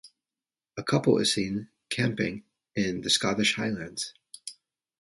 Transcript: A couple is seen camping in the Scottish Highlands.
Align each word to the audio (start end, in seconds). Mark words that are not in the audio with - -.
A 0.77 0.83
couple 0.83 1.19
is 1.19 1.31
seen 1.31 1.69
camping 1.91 2.43
in 2.75 3.01
the 3.01 3.09
Scottish 3.11 3.53
Highlands. 3.57 4.15